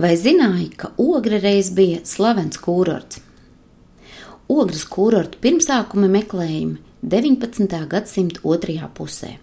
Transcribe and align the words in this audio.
Vai 0.00 0.14
zināji, 0.16 0.70
ka 0.72 0.88
Ogra 0.96 1.36
reiz 1.36 1.68
bija 1.76 2.00
slavens 2.08 2.56
kūrorts? 2.56 3.20
Ogres 4.48 4.88
kūrortu 4.88 5.36
pirmsākumi 5.42 6.08
meklējumi 6.14 6.78
19. 7.04 7.68
gadsimta 7.92 8.40
otrajā 8.40 8.88
pusē. 8.96 9.36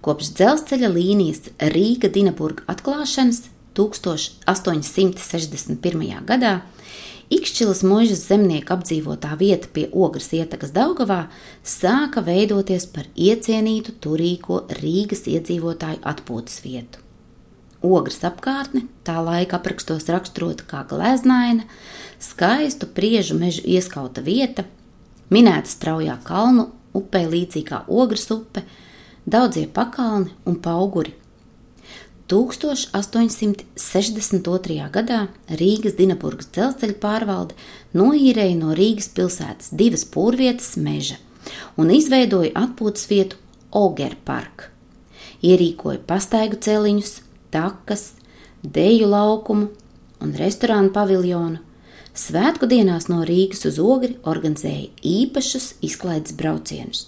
Kopš 0.00 0.32
dzelzceļa 0.38 0.88
līnijas 0.94 1.52
Rīga-Dinaburga 1.60 2.64
atklāšanas 2.72 3.52
1861. 3.76 6.24
gadā 6.30 6.64
Ikšķilas 7.28 7.84
mūžas 7.84 8.24
zemnieku 8.24 8.72
apdzīvotā 8.72 9.36
vieta 9.36 9.68
pie 9.68 9.92
Ogres 9.92 10.32
ietekas 10.32 10.72
Daugavā 10.72 11.28
sāka 11.60 12.24
veidoties 12.24 12.88
par 12.88 13.04
iecienītu 13.12 14.00
turīgo 14.00 14.64
Rīgas 14.80 15.28
iedzīvotāju 15.28 16.00
atpūtas 16.08 16.64
vietu. 16.64 17.04
Ogres 17.84 18.24
apkārtne 18.26 18.82
tā 19.06 19.20
laika 19.22 19.60
aprakstos 19.60 20.08
raksturota 20.10 20.64
kā 20.66 20.82
gleznaina, 20.90 21.62
skaistu 22.18 22.88
priežu 22.90 23.38
mežu 23.38 23.62
ieskauta 23.62 24.24
vieta, 24.24 24.64
minēta 25.30 25.70
straujā 25.70 26.18
kalnu 26.26 26.72
upē 26.98 27.22
līdzīgā 27.30 27.84
ogres 27.86 28.26
upe, 28.34 28.64
daudzie 29.26 29.66
pakalni 29.70 30.30
un 30.48 30.58
pauguri 30.64 31.14
1862. 32.28 34.90
gadā 34.92 35.32
Rīgas 35.48 35.96
Dienaburgas 35.96 36.52
dzelzceļa 36.52 37.00
pārvalde 37.00 37.56
noīrēja 37.96 38.52
no 38.58 38.74
Rīgas 38.76 39.08
pilsētas 39.16 39.72
divas 39.72 40.04
pūrvietas 40.04 40.76
meža 40.76 41.16
un 41.80 41.88
izveidoja 41.94 42.52
atpūtas 42.60 43.08
vietu 43.08 43.40
Ogerparku. 43.72 44.68
Ierīkoja 45.44 45.98
pastaigu 46.08 46.56
celiņus, 46.60 47.20
takas, 47.54 48.12
deju 48.62 49.06
laukumu 49.10 49.66
un 50.22 50.34
restorānu 50.38 50.92
paviljonu. 50.94 51.58
Svētku 52.18 52.66
dienās 52.66 53.06
no 53.08 53.24
Rīgas 53.26 53.66
uz 53.68 53.78
Ogri 53.78 54.16
organizēja 54.26 54.88
īpašus 55.06 55.74
izklaides 55.86 56.32
braucienus. 56.38 57.06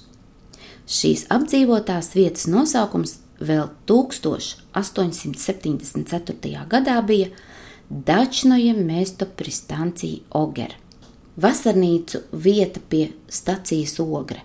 Šīs 0.91 1.27
apdzīvotās 1.35 2.15
vietas 2.15 2.47
nosaukums 2.51 3.13
vēl 3.41 3.69
1874. 3.91 6.67
gadā 6.71 7.03
bija 7.07 7.29
Dačnoja 7.91 8.75
mesto 8.79 9.27
pristancija 9.27 10.19
Oger, 10.39 10.75
vasarnīcu 11.43 12.19
vieta 12.31 12.81
pie 12.89 13.11
stacijas 13.27 13.99
Ogre. 13.99 14.41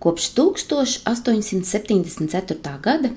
Kopš 0.00 0.30
1874. 0.36 2.80
gada 2.82 3.08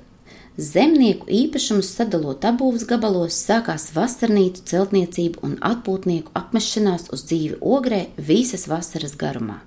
zemnieku 0.57 1.29
īpašumus 1.33 1.89
sadalot 1.97 2.45
abūvas 2.45 2.85
gabalos, 2.89 3.33
sākās 3.33 3.95
vasarnīcu 3.95 4.61
celtniecība 4.69 5.39
un 5.45 5.57
atpūtnieku 5.65 6.31
apmešanās 6.37 7.09
uz 7.13 7.23
dzīvi 7.29 7.55
Ogrē 7.61 8.07
visas 8.17 8.67
vasaras 8.69 9.15
garumā. 9.17 9.59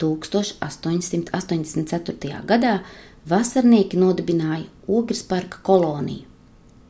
1884. 0.00 2.42
gadā 2.48 2.80
vasarnieki 3.28 3.96
nodibināja 4.00 4.64
Ogres 4.88 5.22
parka 5.22 5.58
koloniju. 5.62 6.24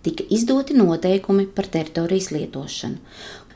Tika 0.02 0.24
izdoti 0.32 0.74
noteikumi 0.74 1.46
par 1.54 1.66
teritorijas 1.68 2.30
lietošanu, 2.32 2.96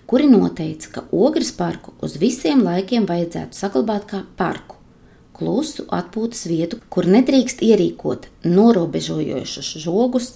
kuri 0.07 0.27
noteica, 0.29 0.89
ka 0.93 1.03
Ogres 1.13 1.53
parku 1.57 1.93
uz 2.05 2.17
visiem 2.21 2.63
laikiem 2.67 3.07
vajadzētu 3.09 3.57
saglabāt 3.57 4.05
kā 4.11 4.23
parku, 4.37 4.77
klusu 5.35 5.85
atpūtas 5.93 6.47
vietu, 6.51 6.79
kur 6.89 7.09
nedrīkst 7.11 7.63
ierīkot 7.67 8.29
norobežojošus 8.47 9.71
žogus, 9.83 10.35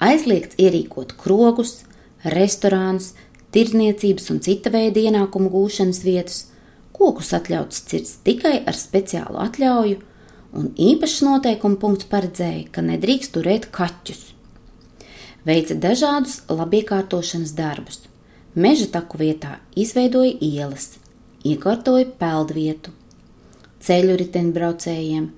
aizliegts 0.00 0.58
ierīkot 0.60 1.14
krogus, 1.20 1.82
restorānus, 2.24 3.12
tirdzniecības 3.54 4.30
un 4.32 4.40
cita 4.44 4.72
veida 4.74 5.02
ienākumu 5.08 5.52
gūšanas 5.52 6.02
vietas, 6.04 6.40
kokus 6.96 7.32
atļauts 7.36 7.84
cirst 7.90 8.22
tikai 8.26 8.58
ar 8.66 8.76
speciālu 8.76 9.38
atļauju 9.44 10.00
un 10.58 10.70
īpašs 10.80 11.20
noteikuma 11.26 11.78
punkts 11.80 12.08
paredzēja, 12.10 12.68
ka 12.72 12.84
nedrīkst 12.84 13.34
turēt 13.36 13.68
kaķus. 13.74 14.22
Veica 15.48 15.76
dažādus 15.80 16.40
labiekārtošanas 16.50 17.54
darbus. 17.56 18.02
Meža 18.58 18.88
taku 18.90 19.20
vietā 19.20 19.58
izveidoja 19.78 20.34
ielas, 20.42 20.96
iekārtoja 21.46 22.08
peldvietu, 22.18 22.90
ceļu 23.84 24.16
riteņbraucējiem, 24.22 25.28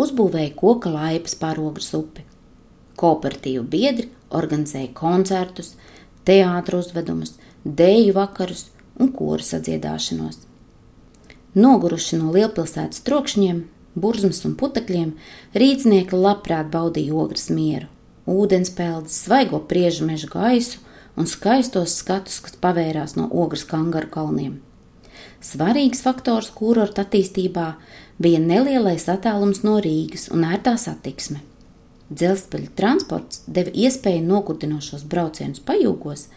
uzbūvēja 0.00 0.52
koka 0.58 0.92
laipas 0.92 1.34
pār 1.38 1.60
ogres 1.62 1.92
upi. 1.96 2.24
Kooperatīvu 3.00 3.64
biedri 3.68 4.08
organizēja 4.32 4.92
koncertus, 4.96 5.74
teātros 6.28 6.90
uzvedumus, 6.90 7.36
dēļu 7.64 8.14
vakarus 8.16 8.66
un 9.00 9.12
koru 9.16 9.44
sadziedāšanos. 9.44 10.40
Noguruši 11.52 12.18
no 12.20 12.32
lielpilsētas 12.32 13.02
trokšņiem, 13.04 13.64
burzmas 13.94 14.40
un 14.48 14.56
putekļiem, 14.60 15.12
rīznieki 15.56 16.16
labprāt 16.16 16.70
baudīja 16.72 17.16
ogres 17.24 17.50
mieru, 17.52 17.90
ūdenspēles, 18.30 19.20
svaigo 19.26 19.60
priežu 19.68 20.08
meža 20.08 20.30
gaisu 20.32 20.80
un 21.16 21.28
skaistos 21.28 21.98
skatus, 22.00 22.40
kas 22.40 22.56
pavērās 22.56 23.18
no 23.18 23.28
ogres 23.28 23.66
kangaru 23.68 24.08
kalniem. 24.12 24.60
Svarīgs 25.42 26.04
faktors 26.04 26.52
kūrorta 26.54 27.02
attīstībā 27.02 27.72
bija 28.22 28.38
nelielais 28.42 29.08
attālums 29.10 29.64
no 29.66 29.80
Rīgas 29.82 30.28
un 30.30 30.44
ērtā 30.46 30.76
satiksme. 30.78 31.40
Dzelzceļa 32.12 32.70
transports 32.78 33.42
deva 33.46 33.70
iespēju 33.74 34.22
nogurdinošos 34.28 35.02
braucienus 35.10 35.60
pajūgos 35.66 36.28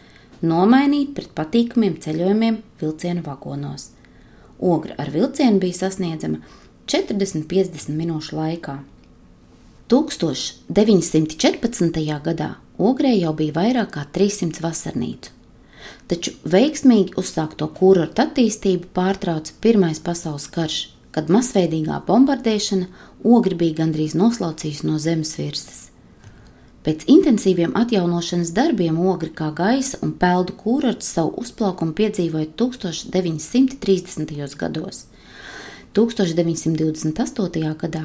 nomainīt 0.41 1.13
pret 1.17 1.29
patīkamiem 1.37 1.95
ceļojumiem 2.01 2.55
vilcienu 2.81 3.21
vagonos. 3.25 3.89
Ogra 4.59 4.93
ar 4.97 5.09
vilcienu 5.13 5.59
bija 5.61 5.73
sasniedzama 5.83 6.37
40-50 6.87 7.89
minūšu 7.93 8.35
laikā. 8.39 8.79
1914. 9.91 12.21
gadā 12.25 12.55
Ogrē 12.75 13.13
jau 13.15 13.31
bija 13.37 13.53
vairāk 13.55 13.93
kā 13.93 14.01
300 14.11 14.59
vasarnīcu, 14.63 15.29
taču 16.11 16.35
veiksmīgi 16.49 17.15
uzsākto 17.21 17.67
kūrortu 17.77 18.23
attīstību 18.25 18.91
pārtrauca 18.95 19.55
Pirmais 19.61 20.01
pasaules 20.03 20.47
karš, 20.51 20.77
kad 21.15 21.31
masveidīgā 21.31 22.01
bombardēšana 22.07 22.87
ogri 23.23 23.57
bija 23.59 23.81
gandrīz 23.81 24.15
noslaucījusi 24.19 24.87
no 24.89 24.99
zemes 25.01 25.35
virsmas. 25.39 25.81
Pēc 26.85 27.07
intensīviem 27.09 27.71
atjaunošanas 27.79 28.51
darbiem 28.53 28.99
ogri 29.01 29.31
kā 29.33 29.47
gaisa 29.57 29.97
un 30.05 30.11
peldu 30.21 30.53
kūrorts 30.59 31.07
savu 31.15 31.33
uzplaukumu 31.41 31.95
piedzīvoja 31.97 32.51
1930. 32.61 34.35
gados. 34.59 35.05
1928. 35.97 37.73
gadā 37.81 38.03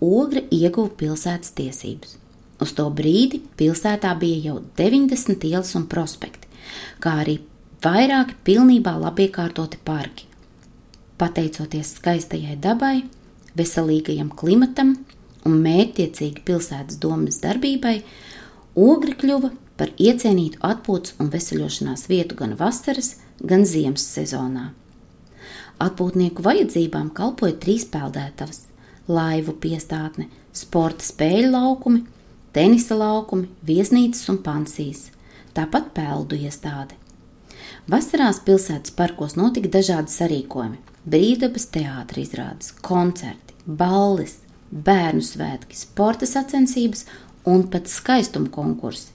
Ogre 0.00 0.42
ieguva 0.52 0.90
pilsētas 0.98 1.54
tiesības. 1.56 2.16
Uz 2.60 2.72
to 2.76 2.88
brīdi 2.92 3.42
pilsētā 3.56 4.10
bija 4.18 4.50
jau 4.50 4.56
90 4.76 5.46
ielas 5.48 5.74
un 5.78 5.86
prospekti, 5.88 6.45
kā 7.02 7.18
arī 7.24 7.40
vairāki 7.84 8.36
pilnībā 8.46 8.96
labiekārtoti 9.00 9.80
parki. 9.84 10.26
Pateicoties 11.16 11.96
skaistajai 11.96 12.56
dabai, 12.60 13.04
veselīgajam 13.56 14.30
klimatam 14.36 14.96
un 15.46 15.60
mērķtiecīgi 15.64 16.44
pilsētas 16.44 16.98
domas 17.00 17.40
darbībai, 17.44 18.00
Ogri 18.76 19.14
kļuva 19.16 19.48
par 19.80 19.88
iecienītu 19.96 20.60
atpūtas 20.60 21.14
un 21.20 21.30
veseļošanās 21.32 22.02
vietu 22.10 22.36
gan 22.36 22.52
vasaras, 22.60 23.14
gan 23.40 23.64
ziemas 23.64 24.04
sezonā. 24.04 24.66
Atpūtnieku 25.80 26.44
vajadzībām 26.44 27.08
kalpoja 27.16 27.56
trīs 27.60 27.86
peldētavas- 27.88 28.66
laivu 29.16 29.54
piestātne, 29.60 30.28
sporta 30.52 31.04
spēļu 31.04 31.50
laukumi, 31.52 32.04
tenisa 32.52 32.96
laukumi, 32.96 33.48
viesnīcas 33.64 34.28
un 34.28 34.38
pansijas, 34.44 35.10
tāpat 35.56 35.90
peldu 35.96 36.38
iestāde. 36.38 36.96
Vasarās 37.90 38.40
pilsētas 38.46 38.94
parkos 38.98 39.36
notika 39.38 39.70
dažādi 39.78 40.12
sarīkojumi- 40.12 40.78
brīvdabas 41.12 41.68
teātris 41.74 42.28
izrādes, 42.28 42.72
koncerti, 42.82 43.54
balles, 43.66 44.38
bērnu 44.70 45.22
svētki, 45.22 45.76
sporta 45.78 46.26
sacensības 46.26 47.04
un 47.46 47.68
pat 47.70 47.86
skaistuma 47.86 48.50
konkursi. 48.50 49.12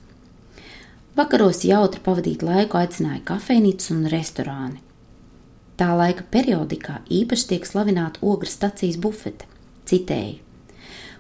Vakaros 1.15 1.65
jautri 1.67 1.99
pavadīt 1.99 2.43
laiku 2.47 2.77
aicināja 2.79 3.19
kafejnīcas 3.27 3.91
un 3.91 4.05
restorāni. 4.13 4.79
Tā 5.75 5.91
laika 5.97 6.23
periodikā 6.31 7.01
īpaši 7.11 7.47
tiek 7.49 7.67
slavināta 7.67 8.21
ogres 8.21 8.55
stacijas 8.55 8.95
bufete, 9.01 9.45
citēji, 9.85 10.39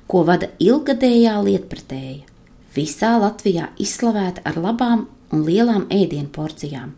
ko 0.07 0.23
vada 0.23 0.47
ilgadējā 0.59 1.35
lietpratēja, 1.43 2.30
visā 2.75 3.15
Latvijā 3.19 3.69
izslavēta 3.79 4.43
ar 4.47 4.59
labām 4.59 5.07
un 5.31 5.45
lielām 5.47 5.87
ēdienu 5.91 6.29
porcijām. 6.35 6.93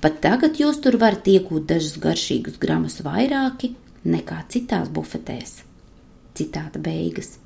Pat 0.00 0.20
tagad 0.22 0.58
jūs 0.60 0.80
tur 0.82 0.98
varat 1.00 1.26
iegūt 1.30 1.66
dažus 1.70 1.98
garšīgus 2.02 2.58
gramus 2.62 3.00
vairāki 3.04 3.74
nekā 4.04 4.42
citās 4.52 4.90
bufetēs. 4.92 5.62
Citāta 6.34 6.80
beigas. 6.82 7.38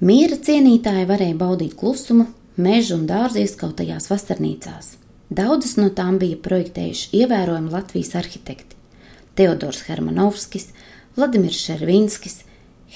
Miera 0.00 0.36
cienītāji 0.36 1.06
varēja 1.08 1.36
baudīt 1.36 1.76
klusumu, 1.80 2.26
meža 2.56 2.96
un 2.96 3.06
dārza 3.08 3.42
ieskautajās 3.42 4.08
vasarnīcās. 4.10 4.94
Daudzas 5.30 5.76
no 5.78 5.90
tām 5.94 6.18
bija 6.18 6.40
projektējuši 6.42 7.12
ievērojami 7.20 7.70
Latvijas 7.70 8.14
arhitekti- 8.18 8.78
Teodors 9.36 9.84
Hermanovskis, 9.86 10.70
Vladimirs 11.16 11.60
Šervinskis, 11.66 12.42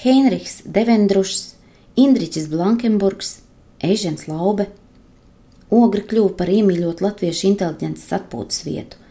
Heinrichs 0.03 0.63
Devendrušs, 0.65 1.55
Indriķis 1.95 2.49
Blankenburgs, 2.51 3.44
Ežens 3.85 4.27
Laube. 4.29 4.67
Ogra 5.73 6.01
kļuva 6.05 6.35
par 6.39 6.51
iemīļotu 6.51 7.05
latviešu 7.05 7.49
inteliģences 7.51 8.13
atpūtas 8.17 8.63
vietu. 8.65 9.01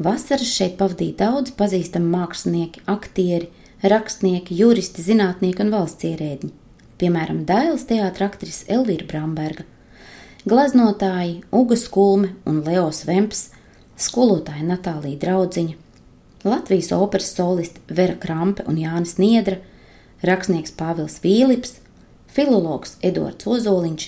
Vasaras 0.00 0.48
šeit 0.48 0.78
pavadīja 0.80 1.18
daudz 1.24 1.52
pazīstami 1.56 2.08
mākslinieki, 2.14 2.84
aktieri, 2.88 3.50
rakstnieki, 3.84 4.56
juristi, 4.56 5.04
zinātnieki 5.04 5.64
un 5.64 5.72
valsts 5.74 6.08
ierēdņi. 6.08 6.50
Piemēram, 7.00 7.44
Dailas 7.48 7.84
teātra 7.88 8.28
aktrise 8.28 8.66
Elvīra 8.72 9.06
Bramberga, 9.08 9.66
gleznotāji 10.48 11.42
Uga 11.52 11.76
Skulme 11.80 12.34
un 12.48 12.62
Leos 12.64 13.04
Vemps, 13.08 13.50
skolotāja 14.00 14.64
Natālija 14.68 15.20
Draudziņa, 15.24 15.76
Latvijas 16.44 16.92
operas 16.96 17.34
solisti 17.36 17.80
Vera 17.92 18.16
Krampe 18.20 18.64
un 18.68 18.80
Jānis 18.80 19.18
Niedra, 19.20 19.58
rakstnieks 20.24 20.72
Pāvils 20.76 21.18
Vīlips, 21.24 21.76
filologs 22.34 22.96
Edvards 23.06 23.48
Ozoliņš, 23.50 24.06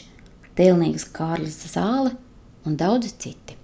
tēlnieks 0.58 1.08
Kārlis 1.16 1.58
Zāle 1.72 2.14
un 2.66 2.78
daudzi 2.78 3.10
citi. 3.18 3.61